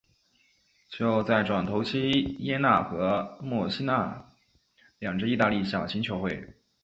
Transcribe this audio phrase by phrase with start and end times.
[0.89, 2.09] 其后再转投锡
[2.39, 4.25] 耶纳和墨西拿
[4.97, 6.55] 两支意大利小型球会。